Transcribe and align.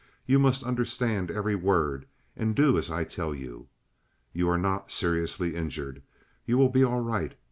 You 0.25 0.39
must 0.39 0.63
understand 0.63 1.29
every 1.29 1.53
word, 1.53 2.07
and 2.35 2.55
do 2.55 2.75
as 2.75 2.89
I 2.89 3.03
tell 3.03 3.35
you. 3.35 3.67
You 4.33 4.49
are 4.49 4.57
not 4.57 4.91
seriously 4.91 5.53
injured. 5.55 6.01
You 6.43 6.57
will 6.57 6.69
be 6.69 6.83
all 6.83 7.01
right. 7.01 7.35